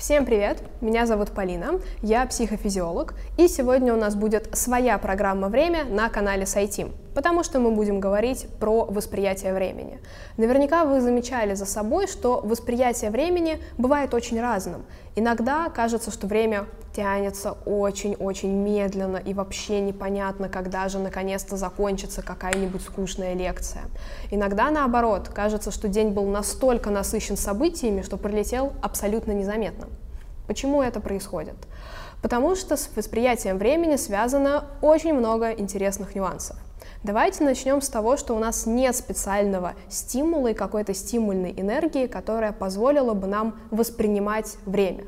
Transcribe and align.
Всем 0.00 0.24
привет! 0.24 0.62
Меня 0.80 1.04
зовут 1.04 1.32
Полина, 1.32 1.78
я 2.00 2.24
психофизиолог, 2.24 3.12
и 3.36 3.48
сегодня 3.48 3.92
у 3.92 3.98
нас 3.98 4.14
будет 4.14 4.48
своя 4.56 4.96
программа 4.96 5.50
«Время» 5.50 5.84
на 5.84 6.08
канале 6.08 6.46
Сайтим, 6.46 6.94
потому 7.14 7.44
что 7.44 7.58
мы 7.60 7.70
будем 7.70 8.00
говорить 8.00 8.46
про 8.58 8.86
восприятие 8.86 9.52
времени. 9.52 10.00
Наверняка 10.38 10.86
вы 10.86 11.02
замечали 11.02 11.52
за 11.52 11.66
собой, 11.66 12.06
что 12.06 12.40
восприятие 12.42 13.10
времени 13.10 13.62
бывает 13.76 14.14
очень 14.14 14.40
разным. 14.40 14.86
Иногда 15.16 15.68
кажется, 15.68 16.10
что 16.10 16.26
время 16.26 16.64
тянется 16.94 17.52
очень-очень 17.66 18.50
медленно 18.50 19.16
и 19.16 19.34
вообще 19.34 19.80
непонятно, 19.80 20.48
когда 20.48 20.88
же 20.88 20.98
наконец-то 20.98 21.56
закончится 21.56 22.22
какая-нибудь 22.22 22.82
скучная 22.82 23.34
лекция. 23.34 23.82
Иногда 24.30 24.70
наоборот, 24.70 25.28
кажется, 25.28 25.70
что 25.70 25.88
день 25.88 26.10
был 26.10 26.26
настолько 26.26 26.90
насыщен 26.90 27.36
событиями, 27.36 28.02
что 28.02 28.16
пролетел 28.16 28.72
абсолютно 28.82 29.32
незаметно. 29.32 29.88
Почему 30.46 30.82
это 30.82 31.00
происходит? 31.00 31.54
Потому 32.22 32.54
что 32.54 32.76
с 32.76 32.90
восприятием 32.94 33.56
времени 33.56 33.96
связано 33.96 34.64
очень 34.82 35.14
много 35.14 35.52
интересных 35.52 36.14
нюансов. 36.14 36.56
Давайте 37.02 37.44
начнем 37.44 37.80
с 37.80 37.88
того, 37.88 38.18
что 38.18 38.36
у 38.36 38.38
нас 38.38 38.66
нет 38.66 38.94
специального 38.94 39.74
стимула 39.88 40.48
и 40.48 40.54
какой-то 40.54 40.92
стимульной 40.92 41.54
энергии, 41.56 42.06
которая 42.06 42.52
позволила 42.52 43.14
бы 43.14 43.26
нам 43.26 43.58
воспринимать 43.70 44.56
время. 44.66 45.04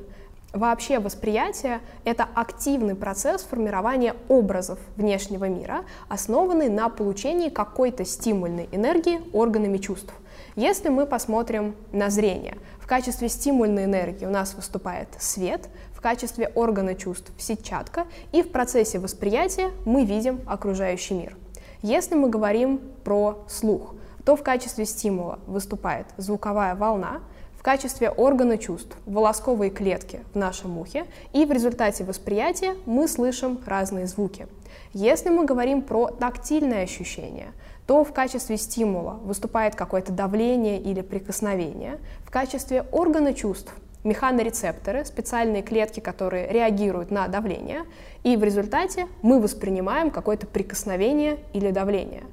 Вообще 0.52 0.98
восприятие— 0.98 1.80
это 2.05 2.29
активный 2.34 2.95
процесс 2.95 3.42
формирования 3.42 4.15
образов 4.29 4.78
внешнего 4.97 5.47
мира, 5.47 5.84
основанный 6.11 6.69
на 6.69 6.91
получении 6.91 7.48
какой-то 7.48 8.05
стимульной 8.05 8.69
энергии 8.70 9.23
органами 9.33 9.78
чувств. 9.78 10.12
Если 10.55 10.91
мы 10.91 11.06
посмотрим 11.06 11.75
на 11.91 12.11
зрение, 12.11 12.59
в 12.78 12.87
качестве 12.87 13.30
стимульной 13.30 13.84
энергии 13.84 14.27
у 14.27 14.30
нас 14.30 14.52
выступает 14.52 15.09
свет, 15.19 15.70
в 15.95 16.02
качестве 16.02 16.48
органа 16.48 16.95
чувств— 16.95 17.33
сетчатка, 17.39 18.06
и 18.33 18.42
в 18.42 18.53
процессе 18.53 18.98
восприятия 18.98 19.70
мы 19.86 20.05
видим 20.05 20.42
окружающий 20.47 21.14
мир. 21.14 21.36
Если 21.80 22.14
мы 22.14 22.28
говорим 22.28 22.78
про 23.05 23.42
слух, 23.48 23.95
то 24.27 24.36
в 24.36 24.42
качестве 24.42 24.84
стимула 24.84 25.39
выступает 25.47 26.06
звуковая 26.19 26.75
волна, 26.75 27.20
в 27.62 27.64
качестве 27.64 28.10
органа 28.10 28.58
чувств 28.58 28.96
волосковые 29.06 29.70
клетки 29.70 30.18
в 30.34 30.36
нашем 30.36 30.78
ухе, 30.78 31.06
и 31.32 31.44
в 31.44 31.52
результате 31.52 32.02
восприятия 32.02 32.74
мы 32.86 33.06
слышим 33.06 33.60
разные 33.64 34.08
звуки. 34.08 34.48
Если 34.92 35.28
мы 35.28 35.44
говорим 35.44 35.83
про 35.83 36.08
тактильное 36.08 36.83
ощущение, 36.83 37.52
то 37.86 38.02
в 38.02 38.12
качестве 38.12 38.56
стимула 38.56 39.20
выступает 39.22 39.77
какое-то 39.77 40.10
давление 40.10 40.80
или 40.80 41.02
прикосновение, 41.02 42.00
в 42.24 42.33
качестве 42.33 42.84
органа 42.90 43.33
чувств 43.33 43.72
механорецепторы, 44.02 45.05
специальные 45.05 45.62
клетки, 45.62 46.00
которые 46.00 46.48
реагируют 46.48 47.12
на 47.12 47.28
давление, 47.28 47.84
и 48.24 48.36
в 48.36 48.42
результате 48.42 49.06
мы 49.22 49.40
воспринимаем 49.40 50.10
какое-то 50.10 50.48
прикосновение 50.48 51.38
или 51.52 51.70
давление. 51.70 52.24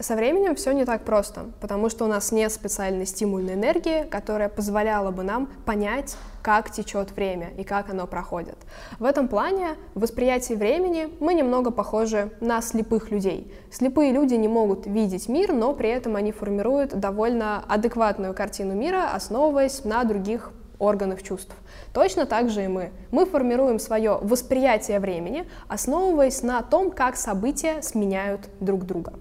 Со 0.00 0.14
временем 0.14 0.54
все 0.54 0.70
не 0.72 0.84
так 0.84 1.02
просто, 1.02 1.46
потому 1.60 1.88
что 1.88 2.04
у 2.04 2.08
нас 2.08 2.30
нет 2.30 2.52
специальной 2.52 3.04
стимульной 3.04 3.54
энергии, 3.54 4.04
которая 4.04 4.48
позволяла 4.48 5.10
бы 5.10 5.24
нам 5.24 5.48
понять, 5.64 6.16
как 6.40 6.70
течет 6.70 7.10
время 7.10 7.48
и 7.58 7.64
как 7.64 7.90
оно 7.90 8.06
проходит. 8.06 8.56
В 9.00 9.04
этом 9.04 9.26
плане 9.26 9.70
в 9.96 10.00
восприятии 10.00 10.54
времени 10.54 11.08
мы 11.18 11.34
немного 11.34 11.72
похожи 11.72 12.30
на 12.40 12.62
слепых 12.62 13.10
людей. 13.10 13.52
Слепые 13.72 14.12
люди 14.12 14.34
не 14.34 14.46
могут 14.46 14.86
видеть 14.86 15.28
мир, 15.28 15.52
но 15.52 15.74
при 15.74 15.88
этом 15.88 16.14
они 16.14 16.30
формируют 16.30 16.98
довольно 16.98 17.64
адекватную 17.66 18.34
картину 18.34 18.74
мира, 18.74 19.10
основываясь 19.12 19.84
на 19.84 20.04
других 20.04 20.52
органов 20.78 21.24
чувств. 21.24 21.56
Точно 21.92 22.24
так 22.24 22.50
же 22.50 22.64
и 22.64 22.68
мы. 22.68 22.92
Мы 23.10 23.26
формируем 23.26 23.80
свое 23.80 24.16
восприятие 24.22 25.00
времени, 25.00 25.48
основываясь 25.66 26.44
на 26.44 26.62
том, 26.62 26.92
как 26.92 27.16
события 27.16 27.82
сменяют 27.82 28.48
друг 28.60 28.84
друга. 28.84 29.14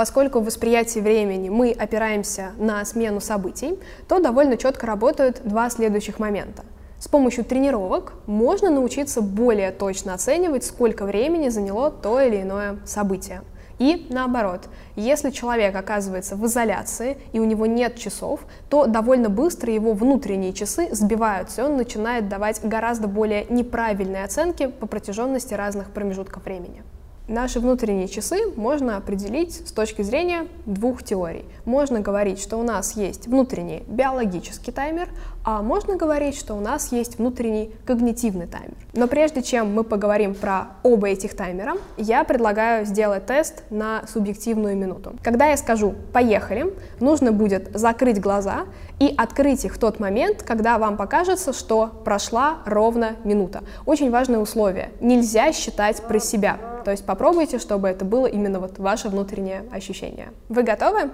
Поскольку 0.00 0.40
в 0.40 0.46
восприятии 0.46 0.98
времени 0.98 1.50
мы 1.50 1.72
опираемся 1.72 2.52
на 2.56 2.82
смену 2.86 3.20
событий, 3.20 3.78
то 4.08 4.18
довольно 4.18 4.56
четко 4.56 4.86
работают 4.86 5.42
два 5.44 5.68
следующих 5.68 6.18
момента. 6.18 6.64
С 6.98 7.06
помощью 7.06 7.44
тренировок 7.44 8.14
можно 8.26 8.70
научиться 8.70 9.20
более 9.20 9.72
точно 9.72 10.14
оценивать, 10.14 10.64
сколько 10.64 11.04
времени 11.04 11.50
заняло 11.50 11.90
то 11.90 12.18
или 12.18 12.40
иное 12.40 12.78
событие. 12.86 13.42
И 13.78 14.06
наоборот, 14.08 14.70
если 14.96 15.28
человек 15.28 15.76
оказывается 15.76 16.34
в 16.34 16.46
изоляции 16.46 17.18
и 17.34 17.38
у 17.38 17.44
него 17.44 17.66
нет 17.66 17.96
часов, 17.96 18.40
то 18.70 18.86
довольно 18.86 19.28
быстро 19.28 19.70
его 19.70 19.92
внутренние 19.92 20.54
часы 20.54 20.88
сбиваются, 20.92 21.60
и 21.60 21.64
он 21.66 21.76
начинает 21.76 22.26
давать 22.30 22.62
гораздо 22.64 23.06
более 23.06 23.44
неправильные 23.50 24.24
оценки 24.24 24.66
по 24.66 24.86
протяженности 24.86 25.52
разных 25.52 25.90
промежутков 25.90 26.46
времени. 26.46 26.82
Наши 27.30 27.60
внутренние 27.60 28.08
часы 28.08 28.40
можно 28.56 28.96
определить 28.96 29.68
с 29.68 29.70
точки 29.70 30.02
зрения 30.02 30.48
двух 30.66 31.04
теорий. 31.04 31.44
Можно 31.64 32.00
говорить, 32.00 32.42
что 32.42 32.56
у 32.56 32.64
нас 32.64 32.96
есть 32.96 33.28
внутренний 33.28 33.84
биологический 33.86 34.72
таймер, 34.72 35.08
а 35.44 35.62
можно 35.62 35.94
говорить, 35.94 36.36
что 36.36 36.54
у 36.54 36.60
нас 36.60 36.90
есть 36.90 37.18
внутренний 37.18 37.70
когнитивный 37.86 38.48
таймер. 38.48 38.74
Но 38.94 39.06
прежде 39.06 39.42
чем 39.42 39.72
мы 39.72 39.84
поговорим 39.84 40.34
про 40.34 40.70
оба 40.82 41.08
этих 41.10 41.36
таймера, 41.36 41.74
я 41.96 42.24
предлагаю 42.24 42.84
сделать 42.84 43.26
тест 43.26 43.62
на 43.70 44.02
субъективную 44.12 44.76
минуту. 44.76 45.12
Когда 45.22 45.46
я 45.46 45.56
скажу 45.56 45.94
«поехали», 46.12 46.74
нужно 46.98 47.30
будет 47.30 47.70
закрыть 47.72 48.20
глаза 48.20 48.64
и 48.98 49.14
открыть 49.16 49.64
их 49.64 49.76
в 49.76 49.78
тот 49.78 50.00
момент, 50.00 50.42
когда 50.42 50.78
вам 50.78 50.96
покажется, 50.96 51.52
что 51.52 51.92
прошла 52.04 52.56
ровно 52.66 53.12
минута. 53.22 53.62
Очень 53.86 54.10
важное 54.10 54.40
условие. 54.40 54.90
Нельзя 55.00 55.52
считать 55.52 56.02
про 56.02 56.18
себя. 56.18 56.58
То 56.84 56.90
есть 56.90 57.04
попробуйте, 57.04 57.58
чтобы 57.58 57.88
это 57.88 58.04
было 58.04 58.26
именно 58.26 58.60
вот 58.60 58.78
ваше 58.78 59.08
внутреннее 59.08 59.64
ощущение. 59.72 60.32
Вы 60.48 60.62
готовы? 60.62 61.10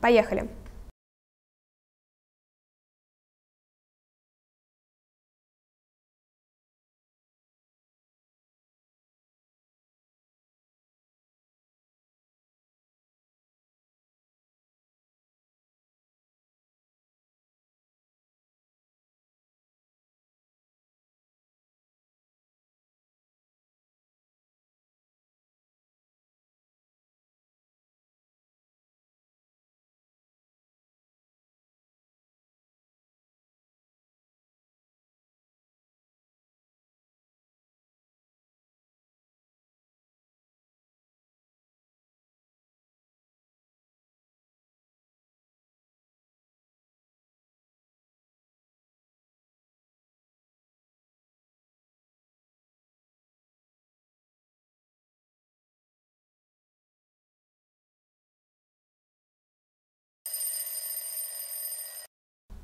Поехали! 0.00 0.48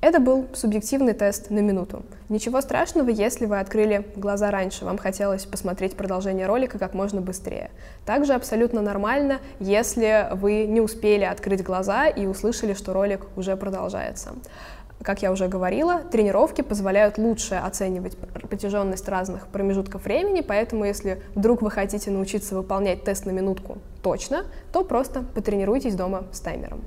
Это 0.01 0.19
был 0.19 0.47
субъективный 0.53 1.13
тест 1.13 1.51
на 1.51 1.59
минуту. 1.59 2.01
Ничего 2.27 2.59
страшного, 2.61 3.09
если 3.09 3.45
вы 3.45 3.59
открыли 3.59 4.03
глаза 4.15 4.49
раньше, 4.49 4.83
вам 4.83 4.97
хотелось 4.97 5.45
посмотреть 5.45 5.95
продолжение 5.95 6.47
ролика 6.47 6.79
как 6.79 6.95
можно 6.95 7.21
быстрее. 7.21 7.69
Также 8.03 8.33
абсолютно 8.33 8.81
нормально, 8.81 9.41
если 9.59 10.27
вы 10.31 10.65
не 10.65 10.81
успели 10.81 11.23
открыть 11.23 11.61
глаза 11.61 12.07
и 12.07 12.25
услышали, 12.25 12.73
что 12.73 12.93
ролик 12.93 13.27
уже 13.37 13.55
продолжается. 13.55 14.31
Как 15.03 15.21
я 15.21 15.31
уже 15.31 15.47
говорила, 15.47 15.99
тренировки 16.11 16.61
позволяют 16.61 17.19
лучше 17.19 17.55
оценивать 17.55 18.17
протяженность 18.17 19.07
разных 19.07 19.47
промежутков 19.49 20.05
времени, 20.05 20.41
поэтому 20.41 20.83
если 20.83 21.21
вдруг 21.35 21.61
вы 21.61 21.69
хотите 21.69 22.09
научиться 22.09 22.55
выполнять 22.55 23.03
тест 23.03 23.27
на 23.27 23.31
минутку 23.31 23.77
точно, 24.01 24.45
то 24.73 24.83
просто 24.83 25.23
потренируйтесь 25.35 25.93
дома 25.93 26.23
с 26.31 26.39
таймером. 26.39 26.81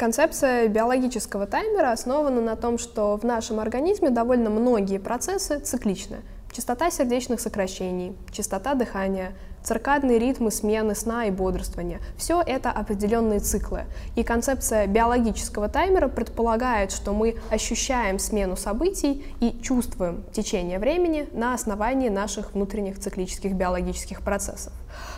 Концепция 0.00 0.66
биологического 0.68 1.46
таймера 1.46 1.92
основана 1.92 2.40
на 2.40 2.56
том, 2.56 2.78
что 2.78 3.18
в 3.18 3.24
нашем 3.24 3.60
организме 3.60 4.08
довольно 4.08 4.48
многие 4.48 4.96
процессы 4.96 5.58
цикличны. 5.58 6.22
Частота 6.50 6.90
сердечных 6.90 7.38
сокращений, 7.38 8.16
частота 8.32 8.72
дыхания, 8.72 9.34
циркадные 9.62 10.18
ритмы 10.18 10.50
смены 10.50 10.94
сна 10.94 11.26
и 11.26 11.30
бодрствования. 11.30 12.00
Все 12.16 12.42
это 12.44 12.70
определенные 12.70 13.40
циклы. 13.40 13.84
И 14.16 14.22
концепция 14.22 14.86
биологического 14.86 15.68
таймера 15.68 16.08
предполагает, 16.08 16.92
что 16.92 17.12
мы 17.12 17.36
ощущаем 17.50 18.18
смену 18.18 18.56
событий 18.56 19.24
и 19.40 19.58
чувствуем 19.62 20.24
течение 20.32 20.78
времени 20.78 21.28
на 21.32 21.54
основании 21.54 22.08
наших 22.08 22.54
внутренних 22.54 22.98
циклических 22.98 23.52
биологических 23.52 24.22
процессов. 24.22 24.72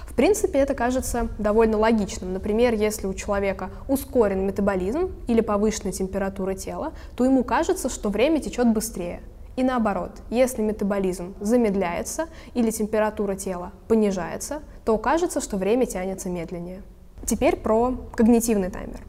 В 0.06 0.15
принципе, 0.15 0.59
это 0.59 0.75
кажется 0.75 1.29
довольно 1.39 1.79
логичным. 1.79 2.35
Например, 2.35 2.75
если 2.75 3.06
у 3.06 3.15
человека 3.15 3.71
ускорен 3.89 4.47
метаболизм 4.47 5.11
или 5.27 5.41
повышенная 5.41 5.93
температура 5.93 6.55
тела, 6.55 6.93
то 7.17 7.25
ему 7.25 7.44
кажется, 7.44 7.89
что 7.89 8.11
время 8.11 8.41
течет 8.41 8.71
быстрее. 8.71 9.21
И 9.57 9.63
наоборот, 9.63 10.13
если 10.31 10.63
метаболизм 10.63 11.35
замедляется 11.41 12.29
или 12.55 12.71
температура 12.71 13.35
тела 13.35 13.73
понижается, 13.89 14.63
то 14.85 14.97
кажется, 14.99 15.41
что 15.41 15.57
время 15.57 15.87
тянется 15.87 16.31
медленнее. 16.31 16.83
Теперь 17.27 17.57
про 17.57 17.95
когнитивный 18.15 18.71
таймер. 18.71 19.01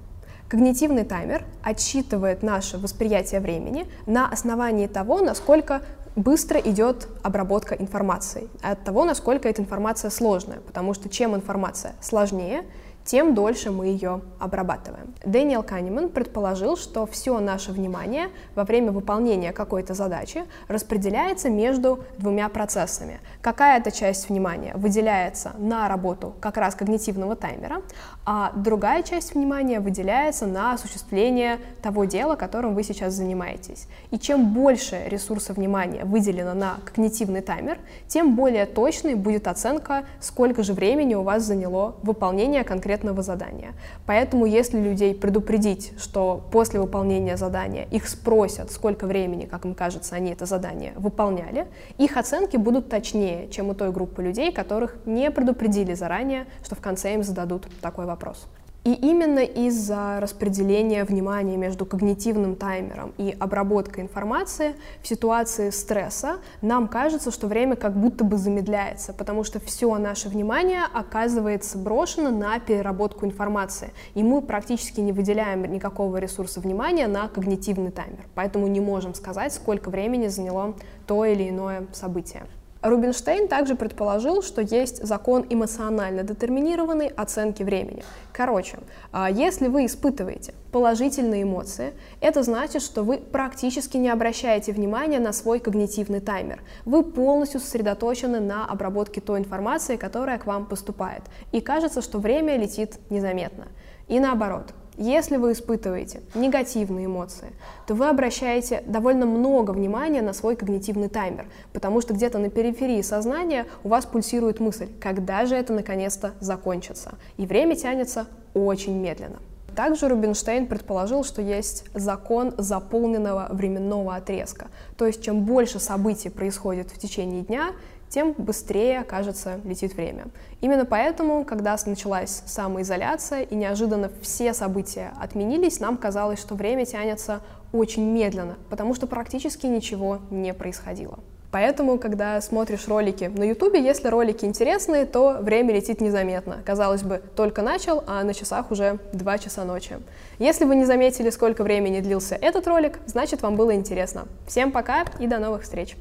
Когнитивный 0.50 1.04
таймер 1.04 1.46
отсчитывает 1.64 2.44
наше 2.44 2.78
восприятие 2.78 3.40
времени 3.40 3.88
на 4.06 4.28
основании 4.28 4.88
того, 4.88 5.22
насколько 5.22 5.82
быстро 6.16 6.60
идет 6.60 7.08
обработка 7.24 7.74
информации, 7.74 8.48
от 8.62 8.84
того, 8.84 9.04
насколько 9.04 9.50
эта 9.50 9.62
информация 9.62 10.12
сложная, 10.12 10.60
потому 10.60 10.94
что 10.94 11.10
чем 11.10 11.36
информация 11.36 11.96
сложнее, 12.02 12.66
тем 13.06 13.36
дольше 13.36 13.72
мы 13.72 13.88
ее 13.88 14.22
обрабатываем. 14.40 15.14
Дэниел 15.26 15.64
Канеман 15.64 16.10
предположил, 16.10 16.78
что 16.78 17.06
все 17.06 17.40
наше 17.40 17.72
внимание 17.72 18.30
во 18.56 18.64
время 18.64 18.92
выполнения 18.92 19.52
какой-то 19.52 19.94
задачи 19.94 20.46
распределяется 20.68 21.50
между 21.50 22.04
двумя 22.18 22.48
процессами. 22.50 23.20
Какая-то 23.42 23.92
часть 23.92 24.30
внимания 24.30 24.74
выделяется 24.76 25.52
на 25.58 25.88
работу 25.90 26.34
как 26.40 26.58
раз 26.58 26.76
когнитивного 26.76 27.36
таймера, 27.36 27.82
а 28.26 28.52
другая 28.56 29.04
часть 29.04 29.36
внимания 29.36 29.80
выделяется 29.80 30.48
на 30.48 30.74
осуществление 30.74 31.60
того 31.82 32.06
дела, 32.06 32.36
которым 32.36 32.74
вы 32.74 32.84
сейчас 32.84 33.14
занимаетесь. 33.14 33.88
И 34.12 34.18
чем 34.18 34.54
больше 34.54 35.04
ресурса 35.08 35.54
внимания 35.54 36.06
выделено 36.06 36.54
на 36.54 36.78
когнитивный 36.86 37.42
таймер, 37.42 37.80
тем 38.08 38.36
более 38.36 38.66
точной 38.66 39.16
будет 39.16 39.48
оценка, 39.48 40.06
сколько 40.22 40.64
же 40.64 40.74
времени 40.74 41.16
у 41.16 41.24
вас 41.24 41.44
заняло 41.44 41.96
выполнение 42.04 42.64
конкретного 42.64 42.93
конкретного 42.94 43.24
задания. 43.24 43.74
Поэтому 44.06 44.46
если 44.46 44.80
людей 44.80 45.16
предупредить, 45.16 45.94
что 45.98 46.44
после 46.52 46.80
выполнения 46.80 47.38
задания 47.38 47.88
их 47.92 48.08
спросят, 48.08 48.72
сколько 48.72 49.08
времени, 49.08 49.46
как 49.46 49.66
им 49.66 49.74
кажется, 49.74 50.16
они 50.16 50.32
это 50.32 50.46
задание 50.46 50.94
выполняли, 50.96 51.68
их 51.98 52.18
оценки 52.18 52.58
будут 52.58 52.90
точнее, 52.90 53.48
чем 53.50 53.70
у 53.70 53.74
той 53.74 53.92
группы 53.92 54.22
людей, 54.22 54.52
которых 54.52 54.96
не 55.06 55.32
предупредили 55.32 55.96
заранее, 55.96 56.46
что 56.64 56.76
в 56.76 56.82
конце 56.82 57.14
им 57.14 57.24
зададут 57.24 57.68
такой 57.82 58.06
вопрос. 58.06 58.46
И 58.84 58.92
именно 58.96 59.40
из-за 59.40 60.20
распределения 60.20 61.06
внимания 61.06 61.56
между 61.56 61.86
когнитивным 61.86 62.58
таймером 62.58 63.14
и 63.18 63.34
обработкой 63.40 64.04
информации 64.04 64.76
в 65.02 65.08
ситуации 65.08 65.70
стресса 65.70 66.40
нам 66.62 66.90
кажется, 66.90 67.32
что 67.32 67.48
время 67.48 67.78
как 67.78 67.96
будто 67.96 68.26
бы 68.26 68.38
замедляется, 68.38 69.14
потому 69.14 69.46
что 69.46 69.62
все 69.62 69.98
наше 69.98 70.28
внимание 70.28 70.82
оказывается 70.94 71.78
брошено 71.78 72.30
на 72.30 72.60
переработку 72.60 73.26
информации, 73.26 73.92
и 74.16 74.24
мы 74.24 74.42
практически 74.42 75.00
не 75.00 75.14
выделяем 75.14 75.64
никакого 75.64 76.18
ресурса 76.18 76.60
внимания 76.60 77.08
на 77.08 77.30
когнитивный 77.30 77.92
таймер, 77.92 78.26
поэтому 78.36 78.68
не 78.68 78.82
можем 78.82 79.14
сказать, 79.14 79.54
сколько 79.54 79.90
времени 79.90 80.28
заняло 80.28 80.74
то 81.08 81.24
или 81.24 81.48
иное 81.48 81.88
событие. 81.94 82.44
Рубинштейн 82.84 83.48
также 83.48 83.76
предположил, 83.76 84.44
что 84.44 84.62
есть 84.62 85.02
закон 85.04 85.46
эмоционально 85.50 86.24
детерминированной 86.24 87.08
оценки 87.08 87.64
времени. 87.64 88.04
Короче, 88.34 88.80
а, 89.14 89.30
если 89.32 89.68
вы 89.68 89.86
испытываете 89.86 90.54
положительные 90.74 91.44
эмоции, 91.44 91.94
это 92.20 92.44
значит, 92.44 92.82
что 92.82 93.04
вы 93.04 93.20
практически 93.20 93.96
не 93.96 94.10
обращаете 94.10 94.74
внимания 94.74 95.20
на 95.20 95.32
свой 95.32 95.60
когнитивный 95.60 96.20
таймер. 96.20 96.62
Вы 96.84 97.04
полностью 97.04 97.62
сосредоточены 97.62 98.42
на 98.42 98.66
обработке 98.66 99.22
той 99.22 99.40
информации, 99.40 99.96
которая 99.96 100.38
к 100.38 100.46
вам 100.46 100.66
поступает. 100.66 101.24
И 101.54 101.62
кажется, 101.62 102.02
что 102.02 102.20
время 102.20 102.58
летит 102.58 103.00
незаметно. 103.10 103.68
И 104.10 104.20
наоборот, 104.20 104.74
если 104.98 105.38
вы 105.38 105.54
испытываете 105.54 106.22
негативные 106.36 107.08
эмоции, 107.08 107.52
то 107.88 107.96
вы 107.96 108.10
обращаете 108.10 108.84
довольно 108.86 109.26
много 109.26 109.72
внимания 109.72 110.22
на 110.22 110.34
свой 110.34 110.56
когнитивный 110.56 111.10
таймер, 111.10 111.48
потому 111.74 112.02
что 112.02 112.14
где-то 112.14 112.38
на 112.38 112.50
периферии 112.50 113.02
сознания 113.02 113.66
у 113.84 113.90
вас 113.90 114.06
пульсирует 114.06 114.60
мысль, 114.60 114.88
когда 115.02 115.46
же 115.46 115.56
это 115.56 115.74
наконец-то 115.74 116.34
закончится. 116.40 117.16
И 117.38 117.46
время 117.46 117.76
тянется 117.76 118.28
очень 118.54 118.96
медленно. 119.00 119.40
Также 119.76 120.08
Рубинштейн 120.08 120.68
предположил, 120.68 121.24
что 121.24 121.42
есть 121.42 121.86
закон 121.94 122.54
заполненного 122.58 123.48
временного 123.52 124.16
отрезка. 124.16 124.68
То 124.98 125.06
есть 125.06 125.24
чем 125.24 125.44
больше 125.44 125.80
событий 125.80 126.30
происходит 126.30 126.92
в 126.92 127.00
течение 127.00 127.42
дня, 127.42 127.72
тем 128.10 128.34
быстрее, 128.38 129.04
кажется, 129.04 129.60
летит 129.64 129.96
время. 129.96 130.26
Именно 130.62 130.86
поэтому, 130.86 131.44
когда 131.46 131.76
началась 131.88 132.44
самоизоляция 132.46 133.42
и 133.42 133.56
неожиданно 133.56 134.12
все 134.22 134.54
события 134.54 135.14
отменились, 135.20 135.80
нам 135.80 135.98
казалось, 135.98 136.40
что 136.40 136.54
время 136.54 136.86
тянется 136.86 137.42
очень 137.72 138.04
медленно, 138.04 138.58
потому 138.70 138.94
что 138.94 139.08
практически 139.08 139.66
ничего 139.66 140.20
не 140.30 140.54
происходило. 140.54 141.18
Поэтому, 141.54 142.00
когда 142.00 142.42
смотришь 142.42 142.88
ролики 142.88 143.26
на 143.26 143.44
Ютубе, 143.44 143.80
если 143.80 144.08
ролики 144.08 144.44
интересные, 144.44 145.06
то 145.06 145.38
время 145.40 145.72
летит 145.76 146.02
незаметно. 146.02 146.64
Казалось 146.66 147.04
бы, 147.04 147.22
только 147.36 147.62
начал, 147.62 148.04
а 148.08 148.24
на 148.24 148.34
часах 148.34 148.72
уже 148.72 148.98
2 149.14 149.38
часа 149.38 149.64
ночи. 149.64 150.00
Если 150.40 150.66
вы 150.66 150.76
не 150.76 150.86
заметили, 150.86 151.30
сколько 151.30 151.64
времени 151.64 152.00
длился 152.00 152.34
этот 152.34 152.66
ролик, 152.66 152.98
значит 153.06 153.44
вам 153.44 153.56
было 153.56 153.76
интересно. 153.76 154.26
Всем 154.48 154.72
пока 154.72 155.06
и 155.20 155.28
до 155.28 155.38
новых 155.38 155.62
встреч! 155.62 155.96